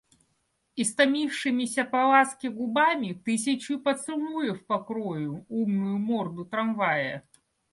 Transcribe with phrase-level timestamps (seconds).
[0.75, 7.21] Истомившимися по ласке губами тысячью поцелуев покрою умную морду трамвая.